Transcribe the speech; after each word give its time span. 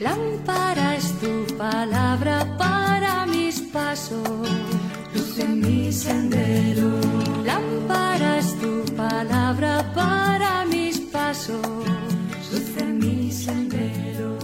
Lámpara 0.00 0.96
es 0.96 1.12
tu 1.20 1.44
palabra 1.58 2.56
para 2.56 3.26
mis 3.26 3.60
pasos, 3.60 4.48
luz 5.14 5.38
en 5.38 5.60
mi 5.60 5.92
sendero. 5.92 6.88
Lámpara 7.44 8.38
es 8.38 8.58
tu 8.58 8.82
palabra 8.96 9.92
para 9.94 10.64
mis 10.64 11.00
pasos, 11.00 11.60
luz 12.50 12.76
en 12.78 12.98
mi 12.98 13.30
sendero. 13.30 14.38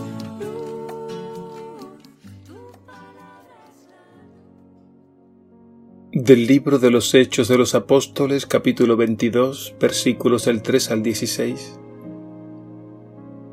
Del 6.12 6.46
libro 6.46 6.78
de 6.78 6.90
los 6.90 7.14
Hechos 7.14 7.48
de 7.48 7.56
los 7.56 7.74
Apóstoles, 7.74 8.44
capítulo 8.44 8.98
22, 8.98 9.74
versículos 9.80 10.44
del 10.44 10.60
3 10.60 10.90
al 10.90 11.02
16. 11.02 11.78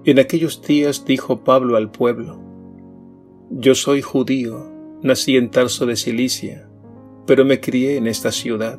En 0.05 0.19
aquellos 0.19 0.61
días 0.61 1.05
dijo 1.05 1.45
Pablo 1.45 1.77
al 1.77 1.89
pueblo, 1.89 2.37
Yo 3.49 3.73
soy 3.73 4.01
judío, 4.01 4.69
nací 5.01 5.37
en 5.37 5.49
Tarso 5.49 5.85
de 5.85 5.95
Cilicia, 5.95 6.67
pero 7.25 7.45
me 7.45 7.61
crié 7.61 7.95
en 7.95 8.07
esta 8.07 8.33
ciudad. 8.33 8.77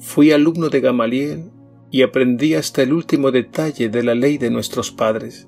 Fui 0.00 0.32
alumno 0.32 0.70
de 0.70 0.80
Gamaliel 0.80 1.52
y 1.92 2.02
aprendí 2.02 2.54
hasta 2.54 2.82
el 2.82 2.92
último 2.92 3.30
detalle 3.30 3.90
de 3.90 4.02
la 4.02 4.16
ley 4.16 4.38
de 4.38 4.50
nuestros 4.50 4.90
padres. 4.90 5.46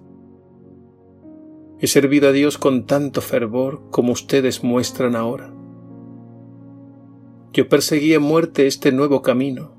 He 1.81 1.89
servido 1.89 2.29
a 2.29 2.33
Dios 2.33 2.57
con 2.57 2.87
tanto 2.87 3.23
fervor 3.23 3.91
como 3.91 4.12
ustedes 4.12 4.62
muestran 4.62 5.17
ahora. 5.17 5.53
Yo 7.53 7.69
perseguí 7.69 8.15
a 8.15 8.21
muerte 8.21 8.69
este 8.69 8.93
nuevo 8.93 9.21
camino, 9.21 9.75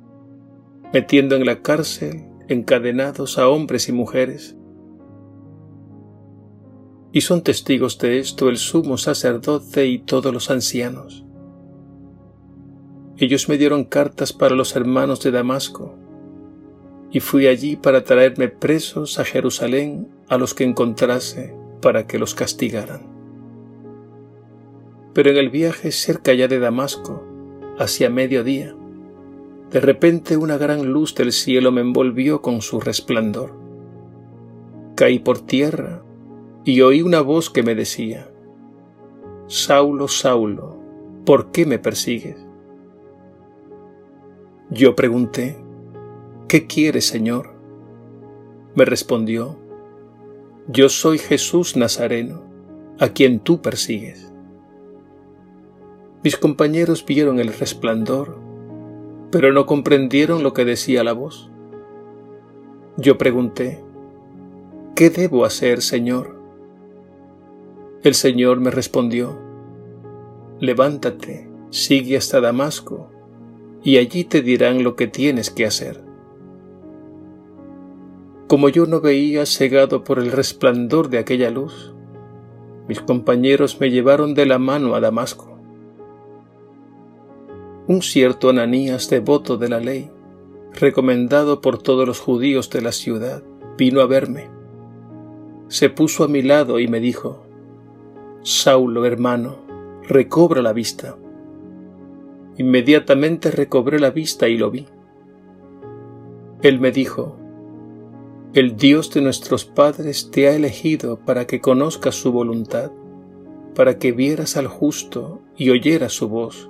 metiendo 0.91 1.37
en 1.37 1.45
la 1.45 1.61
cárcel 1.61 2.25
encadenados 2.49 3.37
a 3.37 3.47
hombres 3.47 3.87
y 3.87 3.93
mujeres, 3.93 4.57
y 7.15 7.21
son 7.21 7.43
testigos 7.43 7.97
de 7.97 8.19
esto 8.19 8.49
el 8.49 8.57
sumo 8.57 8.97
sacerdote 8.97 9.87
y 9.87 9.99
todos 9.99 10.33
los 10.33 10.51
ancianos. 10.51 11.23
Ellos 13.17 13.47
me 13.47 13.57
dieron 13.57 13.85
cartas 13.85 14.33
para 14.33 14.53
los 14.53 14.75
hermanos 14.75 15.21
de 15.21 15.31
Damasco, 15.31 15.95
y 17.11 17.21
fui 17.21 17.47
allí 17.47 17.77
para 17.77 18.03
traerme 18.03 18.49
presos 18.49 19.17
a 19.17 19.23
Jerusalén 19.23 20.09
a 20.27 20.37
los 20.37 20.53
que 20.53 20.65
encontrase 20.65 21.55
para 21.81 22.05
que 22.05 22.19
los 22.19 22.35
castigaran. 22.35 23.07
Pero 25.13 25.29
en 25.29 25.37
el 25.37 25.49
viaje 25.49 25.93
cerca 25.93 26.33
ya 26.33 26.49
de 26.49 26.59
Damasco, 26.59 27.23
hacia 27.79 28.09
mediodía, 28.09 28.75
de 29.71 29.79
repente 29.79 30.35
una 30.35 30.57
gran 30.57 30.91
luz 30.91 31.15
del 31.15 31.31
cielo 31.31 31.71
me 31.71 31.79
envolvió 31.79 32.41
con 32.41 32.61
su 32.61 32.81
resplandor. 32.81 33.53
Caí 34.95 35.19
por 35.19 35.39
tierra 35.39 36.01
y 36.65 36.81
oí 36.81 37.03
una 37.03 37.21
voz 37.21 37.51
que 37.51 37.61
me 37.61 37.75
decía, 37.75 38.27
Saulo, 39.45 40.07
Saulo, 40.07 40.79
¿por 41.23 41.51
qué 41.51 41.67
me 41.67 41.77
persigues? 41.77 42.37
Yo 44.71 44.95
pregunté, 44.95 45.63
¿qué 46.47 46.65
quieres, 46.65 47.05
Señor? 47.05 47.53
Me 48.73 48.83
respondió, 48.83 49.59
yo 50.67 50.89
soy 50.89 51.19
Jesús 51.19 51.77
Nazareno, 51.77 52.41
a 52.99 53.09
quien 53.09 53.39
tú 53.39 53.61
persigues. 53.61 54.33
Mis 56.23 56.35
compañeros 56.35 57.05
vieron 57.05 57.39
el 57.39 57.53
resplandor, 57.53 58.39
pero 59.29 59.53
no 59.53 59.67
comprendieron 59.67 60.41
lo 60.41 60.53
que 60.53 60.65
decía 60.65 61.03
la 61.03 61.13
voz. 61.13 61.51
Yo 62.97 63.19
pregunté, 63.19 63.83
¿qué 64.95 65.11
debo 65.11 65.45
hacer, 65.45 65.83
Señor? 65.83 66.34
El 68.05 68.13
Señor 68.13 68.59
me 68.59 68.69
respondió, 68.69 69.35
levántate, 70.59 71.49
sigue 71.71 72.17
hasta 72.17 72.39
Damasco, 72.39 73.09
y 73.83 73.97
allí 73.97 74.25
te 74.25 74.43
dirán 74.43 74.83
lo 74.83 74.95
que 74.95 75.07
tienes 75.07 75.49
que 75.49 75.65
hacer. 75.65 76.03
Como 78.47 78.69
yo 78.69 78.85
no 78.85 79.01
veía 79.01 79.47
cegado 79.47 80.03
por 80.03 80.19
el 80.19 80.31
resplandor 80.31 81.09
de 81.09 81.17
aquella 81.17 81.49
luz, 81.49 81.95
mis 82.87 83.01
compañeros 83.01 83.79
me 83.79 83.89
llevaron 83.89 84.35
de 84.35 84.45
la 84.45 84.59
mano 84.59 84.93
a 84.93 84.99
Damasco. 84.99 85.57
Un 87.87 88.03
cierto 88.03 88.51
Ananías 88.51 89.09
devoto 89.09 89.57
de 89.57 89.69
la 89.69 89.79
ley, 89.79 90.11
recomendado 90.73 91.59
por 91.59 91.81
todos 91.81 92.07
los 92.07 92.19
judíos 92.19 92.69
de 92.69 92.83
la 92.83 92.91
ciudad, 92.91 93.41
vino 93.79 94.01
a 94.01 94.05
verme. 94.05 94.51
Se 95.69 95.89
puso 95.89 96.23
a 96.23 96.27
mi 96.27 96.43
lado 96.43 96.79
y 96.79 96.87
me 96.87 96.99
dijo, 96.99 97.45
Saulo, 98.47 99.07
hermano, 99.07 99.55
recobra 100.03 100.61
la 100.61 100.71
vista. 100.71 101.17
Inmediatamente 102.57 103.49
recobré 103.49 103.99
la 103.99 104.11
vista 104.11 104.47
y 104.47 104.55
lo 104.55 104.69
vi. 104.69 104.85
Él 106.61 106.79
me 106.79 106.91
dijo, 106.91 107.39
El 108.53 108.77
Dios 108.77 109.11
de 109.11 109.21
nuestros 109.21 109.65
padres 109.65 110.29
te 110.29 110.47
ha 110.47 110.55
elegido 110.55 111.17
para 111.17 111.47
que 111.47 111.59
conozcas 111.59 112.13
su 112.13 112.31
voluntad, 112.31 112.91
para 113.73 113.97
que 113.97 114.11
vieras 114.11 114.57
al 114.57 114.67
justo 114.67 115.41
y 115.57 115.71
oyeras 115.71 116.13
su 116.13 116.29
voz, 116.29 116.69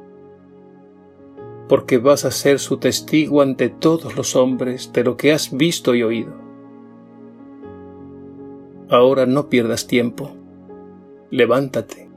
porque 1.67 1.97
vas 1.97 2.23
a 2.23 2.31
ser 2.31 2.59
su 2.59 2.77
testigo 2.77 3.41
ante 3.41 3.67
todos 3.67 4.15
los 4.15 4.37
hombres 4.37 4.93
de 4.93 5.03
lo 5.03 5.17
que 5.17 5.33
has 5.33 5.51
visto 5.51 5.93
y 5.93 6.03
oído. 6.03 6.31
Ahora 8.89 9.25
no 9.25 9.49
pierdas 9.49 9.87
tiempo 9.87 10.37
levántate, 11.35 12.09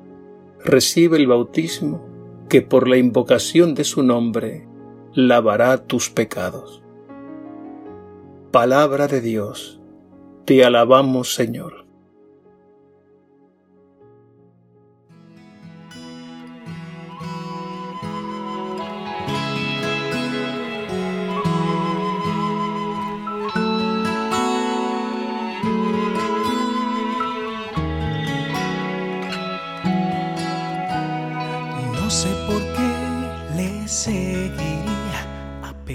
recibe 0.64 1.16
el 1.18 1.26
bautismo 1.26 2.04
que 2.48 2.62
por 2.62 2.88
la 2.88 2.96
invocación 2.96 3.74
de 3.74 3.84
su 3.84 4.02
nombre 4.02 4.66
lavará 5.12 5.86
tus 5.86 6.10
pecados. 6.10 6.82
Palabra 8.52 9.08
de 9.08 9.20
Dios, 9.20 9.80
te 10.44 10.64
alabamos 10.64 11.34
Señor. 11.34 11.87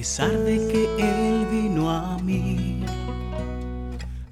Pesar 0.04 0.32
de 0.32 0.58
que 0.68 0.84
Él 1.00 1.48
vino 1.50 1.90
a 1.90 2.18
mí, 2.20 2.84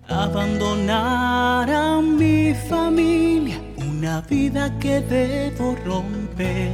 abandonar 0.09 1.69
a 1.72 2.02
mi 2.02 2.53
familia, 2.69 3.58
una 3.78 4.19
vida 4.22 4.78
que 4.80 5.00
debo 5.00 5.78
romper. 5.86 6.74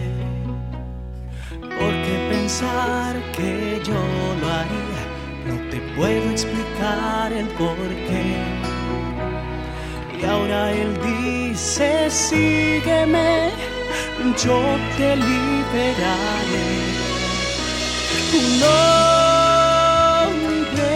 Porque 1.62 2.14
pensar 2.32 3.16
que 3.36 3.80
yo 3.84 4.02
lo 4.42 4.48
haría, 4.60 5.04
no 5.48 5.56
te 5.70 5.80
puedo 5.96 6.32
explicar 6.32 7.32
el 7.32 7.48
porqué. 7.50 8.36
Y 10.20 10.26
ahora 10.26 10.74
Él 10.74 10.92
dice, 11.06 12.10
sígueme, 12.10 13.52
yo 14.44 14.78
te 14.98 15.16
liberaré 15.16 16.68
un 18.34 18.64
hombre 19.84 20.94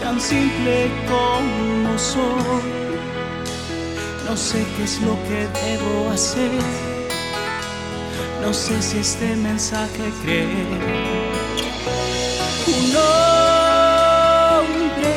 tan 0.00 0.20
simple 0.20 0.90
como 1.08 1.98
soy. 1.98 2.62
No 4.28 4.36
sé 4.36 4.66
qué 4.76 4.84
es 4.84 5.00
lo 5.00 5.14
que 5.28 5.48
debo 5.60 6.10
hacer. 6.10 6.50
No 8.42 8.52
sé 8.52 8.82
si 8.82 8.98
este 8.98 9.36
mensaje 9.36 10.12
creer. 10.22 10.80
Un 12.66 12.96
hombre 14.56 15.14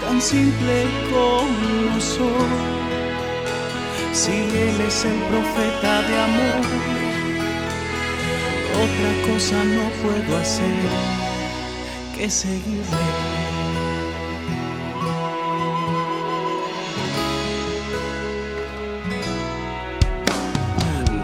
tan 0.00 0.20
simple 0.20 0.86
como 1.10 2.00
soy. 2.00 2.79
Si 4.12 4.32
él 4.32 4.80
es 4.86 5.04
el 5.04 5.18
profeta 5.30 6.02
de 6.02 6.18
amor 6.18 7.00
otra 8.80 9.12
cosa 9.28 9.62
no 9.64 9.90
puedo 10.02 10.36
hacer 10.38 10.78
que 12.16 12.30
seguirle. 12.30 13.04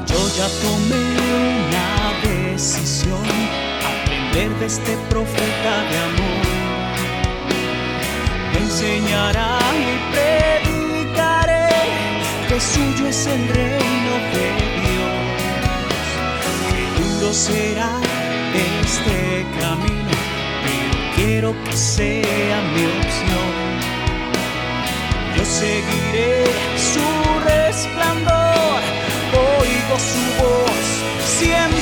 Yo 0.06 0.20
ya 0.38 0.48
tomé 0.64 1.04
una 1.50 1.88
decisión, 2.22 3.26
aprender 3.90 4.50
de 4.58 4.66
este 4.66 4.96
profeta 5.08 5.72
de 5.90 5.98
amor. 6.08 6.46
enseñará 8.60 9.58
y 9.72 10.25
el 13.26 13.48
reino 13.48 14.12
de 14.34 14.46
Dios. 14.82 15.38
Que 16.70 16.82
duro 17.02 17.32
será 17.32 17.90
este 18.54 19.46
camino, 19.60 20.14
pero 20.64 20.96
quiero 21.16 21.64
que 21.64 21.76
sea 21.76 22.56
mi 22.74 22.84
opción. 22.98 23.52
Yo 25.36 25.44
seguiré 25.44 26.44
su 26.92 27.06
resplandor, 27.44 28.80
oigo 29.60 29.96
su 30.12 30.22
voz, 30.42 30.86
siento 31.38 31.75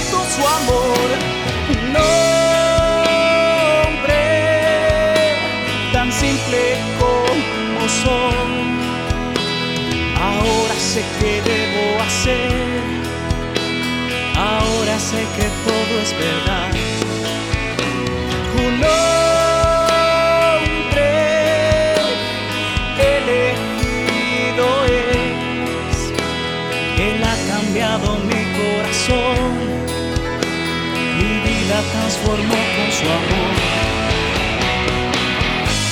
transformó 32.14 32.54
con 32.54 32.92
su 32.92 33.04
amor. 33.04 33.54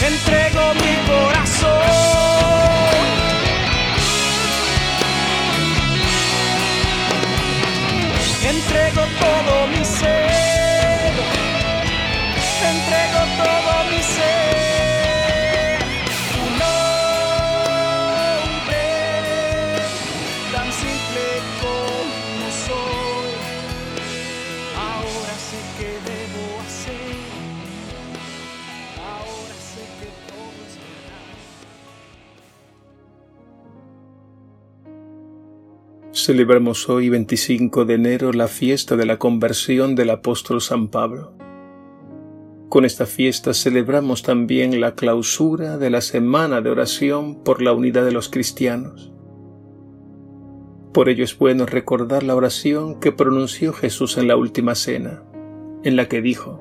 Entrego 0.07 0.75
mi 0.75 0.95
corazón. 1.11 1.83
entrego 8.45 9.03
todo 9.21 9.67
mi 9.69 9.85
ser, 9.85 11.13
entrego 12.71 13.12
Celebramos 36.15 36.91
hoy 36.91 37.09
25 37.09 37.87
de 37.87 37.95
enero 37.95 38.35
la 38.35 38.47
fiesta 38.47 38.97
de 38.97 39.07
la 39.07 39.19
conversión 39.19 39.95
del 39.95 40.11
apóstol 40.11 40.61
San 40.61 40.89
Pablo. 40.89 41.33
Con 42.69 42.85
esta 42.85 43.07
fiesta 43.07 43.55
celebramos 43.55 44.23
también 44.23 44.79
la 44.79 44.95
clausura 44.95 45.79
de 45.79 45.89
la 45.89 46.03
semana 46.03 46.61
de 46.61 46.69
oración 46.69 47.43
por 47.43 47.63
la 47.63 47.73
unidad 47.73 48.05
de 48.05 48.13
los 48.13 48.29
cristianos. 48.29 49.11
Por 50.93 51.09
ello 51.09 51.25
es 51.25 51.39
bueno 51.39 51.65
recordar 51.65 52.25
la 52.25 52.37
oración 52.37 53.01
que 53.01 53.13
pronunció 53.13 53.73
Jesús 53.73 54.19
en 54.19 54.29
la 54.29 54.37
última 54.37 54.75
cena, 54.75 55.23
en 55.83 55.97
la 55.97 56.09
que 56.09 56.21
dijo, 56.21 56.61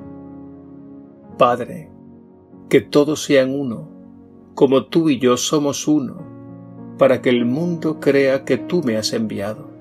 Padre, 1.37 1.91
que 2.69 2.79
todos 2.79 3.21
sean 3.25 3.53
uno, 3.53 3.91
como 4.55 4.85
tú 4.85 5.09
y 5.09 5.19
yo 5.19 5.35
somos 5.35 5.89
uno, 5.89 6.30
para 7.01 7.19
que 7.19 7.31
el 7.31 7.45
mundo 7.45 7.99
crea 7.99 8.45
que 8.45 8.57
tú 8.57 8.83
me 8.83 8.95
has 8.95 9.11
enviado. 9.13 9.71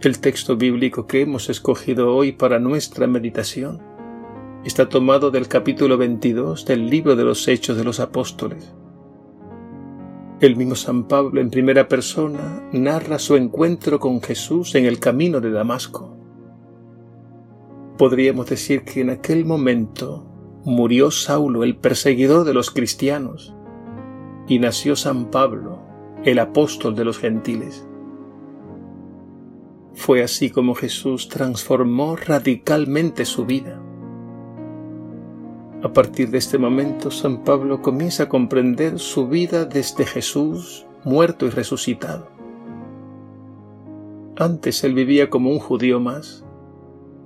El 0.00 0.20
texto 0.20 0.56
bíblico 0.56 1.08
que 1.08 1.22
hemos 1.22 1.50
escogido 1.50 2.14
hoy 2.14 2.30
para 2.30 2.60
nuestra 2.60 3.08
meditación 3.08 3.82
está 4.64 4.88
tomado 4.88 5.32
del 5.32 5.48
capítulo 5.48 5.98
22 5.98 6.64
del 6.66 6.88
libro 6.88 7.16
de 7.16 7.24
los 7.24 7.48
Hechos 7.48 7.76
de 7.76 7.82
los 7.82 7.98
Apóstoles. 7.98 8.72
El 10.40 10.54
mismo 10.54 10.76
San 10.76 11.08
Pablo 11.08 11.40
en 11.40 11.50
primera 11.50 11.88
persona 11.88 12.62
narra 12.70 13.18
su 13.18 13.34
encuentro 13.34 13.98
con 13.98 14.22
Jesús 14.22 14.76
en 14.76 14.86
el 14.86 15.00
camino 15.00 15.40
de 15.40 15.50
Damasco. 15.50 16.16
Podríamos 17.98 18.48
decir 18.48 18.84
que 18.84 19.00
en 19.00 19.10
aquel 19.10 19.44
momento 19.44 20.28
murió 20.64 21.10
Saulo, 21.10 21.64
el 21.64 21.76
perseguidor 21.76 22.44
de 22.44 22.54
los 22.54 22.70
cristianos, 22.70 23.57
y 24.48 24.58
nació 24.58 24.96
San 24.96 25.30
Pablo, 25.30 25.78
el 26.24 26.38
apóstol 26.38 26.96
de 26.96 27.04
los 27.04 27.18
gentiles. 27.18 27.86
Fue 29.94 30.22
así 30.22 30.50
como 30.50 30.74
Jesús 30.74 31.28
transformó 31.28 32.16
radicalmente 32.16 33.24
su 33.24 33.44
vida. 33.44 33.80
A 35.82 35.92
partir 35.92 36.30
de 36.30 36.38
este 36.38 36.58
momento, 36.58 37.10
San 37.10 37.44
Pablo 37.44 37.82
comienza 37.82 38.24
a 38.24 38.28
comprender 38.28 38.98
su 38.98 39.28
vida 39.28 39.64
desde 39.64 40.06
Jesús 40.06 40.86
muerto 41.04 41.46
y 41.46 41.50
resucitado. 41.50 42.28
Antes 44.36 44.82
él 44.84 44.94
vivía 44.94 45.30
como 45.30 45.50
un 45.50 45.58
judío 45.58 46.00
más. 46.00 46.44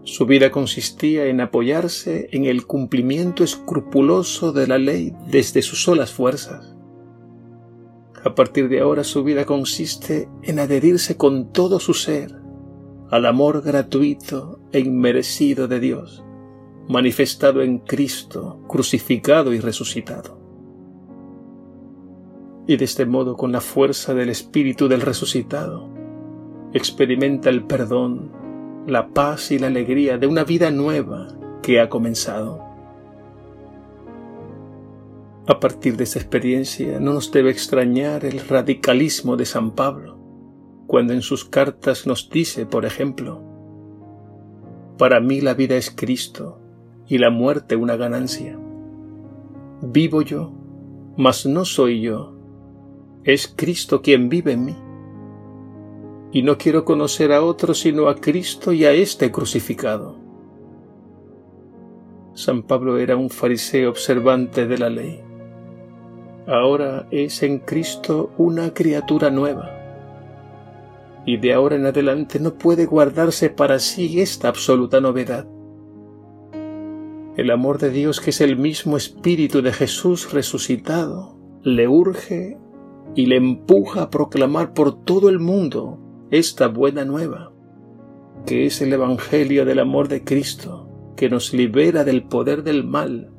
Su 0.04 0.26
vida 0.26 0.50
consistía 0.50 1.26
en 1.26 1.40
apoyarse 1.40 2.28
en 2.32 2.46
el 2.46 2.66
cumplimiento 2.66 3.44
escrupuloso 3.44 4.52
de 4.52 4.66
la 4.66 4.78
ley 4.78 5.14
desde 5.28 5.62
sus 5.62 5.82
solas 5.82 6.10
fuerzas. 6.10 6.71
A 8.24 8.34
partir 8.34 8.68
de 8.68 8.80
ahora 8.80 9.04
su 9.04 9.24
vida 9.24 9.44
consiste 9.44 10.28
en 10.42 10.58
adherirse 10.58 11.16
con 11.16 11.52
todo 11.52 11.80
su 11.80 11.94
ser 11.94 12.34
al 13.10 13.26
amor 13.26 13.62
gratuito 13.62 14.60
e 14.72 14.80
inmerecido 14.80 15.68
de 15.68 15.80
Dios 15.80 16.24
manifestado 16.88 17.62
en 17.62 17.78
Cristo, 17.78 18.60
crucificado 18.68 19.52
y 19.52 19.60
resucitado. 19.60 20.38
Y 22.66 22.76
de 22.76 22.84
este 22.84 23.06
modo, 23.06 23.36
con 23.36 23.52
la 23.52 23.60
fuerza 23.60 24.14
del 24.14 24.28
Espíritu 24.28 24.88
del 24.88 25.00
resucitado, 25.00 25.88
experimenta 26.72 27.50
el 27.50 27.64
perdón, 27.64 28.32
la 28.86 29.08
paz 29.08 29.50
y 29.50 29.58
la 29.58 29.68
alegría 29.68 30.18
de 30.18 30.26
una 30.26 30.44
vida 30.44 30.70
nueva 30.70 31.28
que 31.62 31.80
ha 31.80 31.88
comenzado. 31.88 32.71
A 35.44 35.58
partir 35.58 35.96
de 35.96 36.04
esta 36.04 36.20
experiencia 36.20 37.00
no 37.00 37.14
nos 37.14 37.32
debe 37.32 37.50
extrañar 37.50 38.24
el 38.24 38.46
radicalismo 38.46 39.36
de 39.36 39.44
San 39.44 39.72
Pablo, 39.72 40.16
cuando 40.86 41.14
en 41.14 41.22
sus 41.22 41.44
cartas 41.44 42.06
nos 42.06 42.30
dice, 42.30 42.64
por 42.64 42.84
ejemplo, 42.84 43.42
Para 44.98 45.18
mí 45.18 45.40
la 45.40 45.54
vida 45.54 45.76
es 45.76 45.90
Cristo 45.90 46.60
y 47.08 47.18
la 47.18 47.30
muerte 47.30 47.74
una 47.74 47.96
ganancia. 47.96 48.56
Vivo 49.80 50.22
yo, 50.22 50.52
mas 51.16 51.44
no 51.44 51.64
soy 51.64 52.02
yo, 52.02 52.36
es 53.24 53.52
Cristo 53.56 54.00
quien 54.00 54.28
vive 54.28 54.52
en 54.52 54.64
mí. 54.64 54.76
Y 56.30 56.42
no 56.42 56.56
quiero 56.56 56.84
conocer 56.84 57.32
a 57.32 57.42
otro 57.42 57.74
sino 57.74 58.08
a 58.08 58.14
Cristo 58.14 58.72
y 58.72 58.84
a 58.84 58.92
este 58.92 59.32
crucificado. 59.32 60.20
San 62.34 62.62
Pablo 62.62 62.98
era 62.98 63.16
un 63.16 63.28
fariseo 63.28 63.90
observante 63.90 64.68
de 64.68 64.78
la 64.78 64.88
ley. 64.88 65.31
Ahora 66.46 67.06
es 67.10 67.42
en 67.42 67.58
Cristo 67.58 68.32
una 68.38 68.74
criatura 68.74 69.30
nueva. 69.30 69.70
Y 71.24 71.36
de 71.36 71.52
ahora 71.54 71.76
en 71.76 71.86
adelante 71.86 72.40
no 72.40 72.54
puede 72.54 72.86
guardarse 72.86 73.48
para 73.48 73.78
sí 73.78 74.20
esta 74.20 74.48
absoluta 74.48 75.00
novedad 75.00 75.46
el 77.36 77.50
amor 77.50 77.78
de 77.78 77.90
Dios, 77.90 78.20
que 78.20 78.30
es 78.30 78.40
el 78.42 78.56
mismo 78.56 78.96
Espíritu 78.96 79.62
de 79.62 79.72
Jesús 79.72 80.32
resucitado, 80.32 81.38
le 81.62 81.88
urge 81.88 82.58
y 83.14 83.26
le 83.26 83.36
empuja 83.36 84.02
a 84.02 84.10
proclamar 84.10 84.74
por 84.74 85.04
todo 85.04 85.30
el 85.30 85.38
mundo 85.38 85.98
esta 86.30 86.68
buena 86.68 87.06
nueva, 87.06 87.52
que 88.44 88.66
es 88.66 88.82
el 88.82 88.92
Evangelio 88.92 89.64
del 89.64 89.78
amor 89.78 90.08
de 90.08 90.24
Cristo, 90.24 90.88
que 91.16 91.30
nos 91.30 91.54
libera 91.54 92.04
del 92.04 92.22
poder 92.24 92.62
del 92.64 92.84
mal 92.84 93.30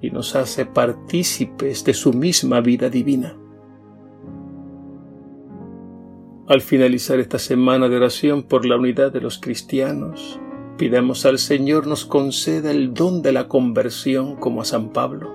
y 0.00 0.10
nos 0.10 0.36
hace 0.36 0.66
partícipes 0.66 1.84
de 1.84 1.94
su 1.94 2.12
misma 2.12 2.60
vida 2.60 2.88
divina. 2.88 3.36
Al 6.46 6.60
finalizar 6.62 7.20
esta 7.20 7.38
semana 7.38 7.88
de 7.88 7.96
oración 7.96 8.42
por 8.42 8.64
la 8.64 8.76
unidad 8.76 9.12
de 9.12 9.20
los 9.20 9.38
cristianos, 9.38 10.40
Pidamos 10.78 11.26
al 11.26 11.40
Señor 11.40 11.88
nos 11.88 12.04
conceda 12.04 12.70
el 12.70 12.94
don 12.94 13.20
de 13.20 13.32
la 13.32 13.48
conversión 13.48 14.36
como 14.36 14.60
a 14.60 14.64
San 14.64 14.92
Pablo, 14.92 15.34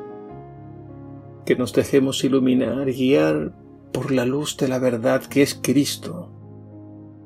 que 1.45 1.57
nos 1.57 1.73
dejemos 1.73 2.23
iluminar 2.23 2.85
guiar 2.93 3.53
por 3.91 4.13
la 4.13 4.25
luz 4.25 4.55
de 4.55 4.69
la 4.69 4.79
verdad 4.79 5.21
que 5.21 5.41
es 5.41 5.59
Cristo, 5.61 6.31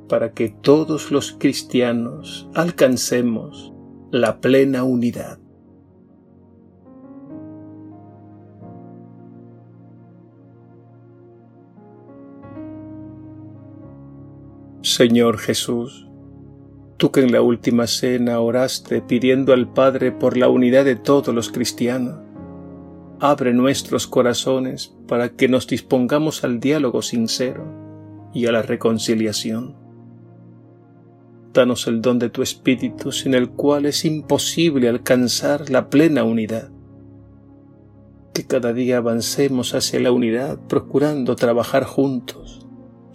para 0.09 0.31
que 0.31 0.49
todos 0.49 1.11
los 1.11 1.31
cristianos 1.31 2.49
alcancemos 2.55 3.71
la 4.09 4.41
plena 4.41 4.83
unidad. 4.83 5.37
Señor 14.87 15.37
Jesús, 15.37 16.07
tú 16.95 17.11
que 17.11 17.19
en 17.19 17.33
la 17.33 17.41
última 17.41 17.87
cena 17.87 18.39
oraste 18.39 19.01
pidiendo 19.01 19.51
al 19.51 19.67
Padre 19.73 20.13
por 20.13 20.37
la 20.37 20.47
unidad 20.47 20.85
de 20.85 20.95
todos 20.95 21.35
los 21.35 21.51
cristianos, 21.51 22.15
abre 23.19 23.53
nuestros 23.53 24.07
corazones 24.07 24.95
para 25.05 25.27
que 25.27 25.49
nos 25.49 25.67
dispongamos 25.67 26.45
al 26.45 26.61
diálogo 26.61 27.01
sincero 27.01 27.65
y 28.33 28.45
a 28.45 28.53
la 28.53 28.61
reconciliación. 28.61 29.75
Danos 31.53 31.85
el 31.87 32.01
don 32.01 32.17
de 32.17 32.29
tu 32.29 32.41
Espíritu 32.41 33.11
sin 33.11 33.33
el 33.33 33.49
cual 33.49 33.87
es 33.87 34.05
imposible 34.05 34.87
alcanzar 34.87 35.69
la 35.69 35.89
plena 35.89 36.23
unidad. 36.23 36.71
Que 38.33 38.47
cada 38.47 38.71
día 38.71 38.99
avancemos 38.99 39.75
hacia 39.75 39.99
la 39.99 40.13
unidad 40.13 40.57
procurando 40.69 41.35
trabajar 41.35 41.83
juntos 41.83 42.66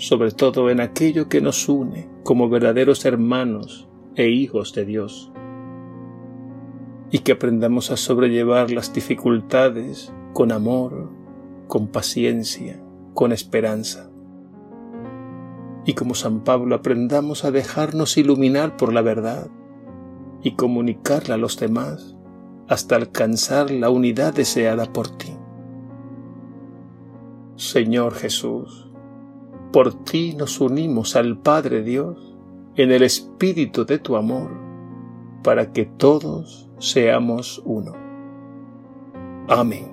sobre 0.02 0.32
todo 0.32 0.68
en 0.68 0.80
aquello 0.80 1.28
que 1.28 1.40
nos 1.40 1.68
une 1.68 2.08
como 2.24 2.48
verdaderos 2.48 3.04
hermanos 3.04 3.88
e 4.16 4.28
hijos 4.30 4.72
de 4.74 4.84
Dios, 4.84 5.30
y 7.12 7.20
que 7.20 7.30
aprendamos 7.30 7.92
a 7.92 7.96
sobrellevar 7.96 8.72
las 8.72 8.92
dificultades 8.92 10.12
con 10.32 10.50
amor, 10.50 11.08
con 11.68 11.86
paciencia, 11.86 12.82
con 13.14 13.30
esperanza. 13.30 14.10
Y 15.84 15.92
como 15.92 16.14
San 16.16 16.42
Pablo 16.42 16.74
aprendamos 16.74 17.44
a 17.44 17.52
dejarnos 17.52 18.16
iluminar 18.16 18.76
por 18.76 18.92
la 18.92 19.02
verdad 19.02 19.52
y 20.42 20.56
comunicarla 20.56 21.36
a 21.36 21.38
los 21.38 21.60
demás 21.60 22.16
hasta 22.66 22.96
alcanzar 22.96 23.70
la 23.70 23.88
unidad 23.88 24.34
deseada 24.34 24.92
por 24.92 25.16
ti. 25.16 25.32
Señor 27.54 28.14
Jesús, 28.14 28.91
por 29.72 30.04
ti 30.04 30.34
nos 30.34 30.60
unimos 30.60 31.16
al 31.16 31.38
Padre 31.38 31.82
Dios 31.82 32.18
en 32.76 32.92
el 32.92 33.02
espíritu 33.02 33.84
de 33.84 33.98
tu 33.98 34.16
amor, 34.16 34.50
para 35.42 35.72
que 35.72 35.86
todos 35.86 36.68
seamos 36.78 37.60
uno. 37.64 37.92
Amén. 39.48 39.91